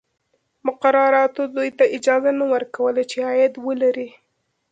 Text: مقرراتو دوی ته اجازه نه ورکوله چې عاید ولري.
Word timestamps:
مقرراتو 0.67 1.43
دوی 1.55 1.69
ته 1.77 1.85
اجازه 1.97 2.31
نه 2.39 2.45
ورکوله 2.53 3.01
چې 3.11 3.17
عاید 3.27 3.53
ولري. 3.65 4.09